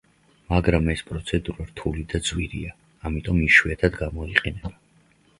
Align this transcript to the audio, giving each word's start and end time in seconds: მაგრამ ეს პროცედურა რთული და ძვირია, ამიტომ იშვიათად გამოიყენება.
მაგრამ 0.51 0.87
ეს 0.93 1.01
პროცედურა 1.09 1.65
რთული 1.67 2.05
და 2.13 2.21
ძვირია, 2.29 2.71
ამიტომ 3.09 3.43
იშვიათად 3.49 3.93
გამოიყენება. 3.99 4.73